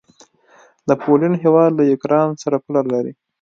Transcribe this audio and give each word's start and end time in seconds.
د 0.87 0.89
پولينډ 1.01 1.35
هيواد 1.43 1.71
له 1.75 1.83
یوکراین 1.91 2.31
سره 2.43 2.57
پوله 2.63 2.81
لري. 2.93 3.13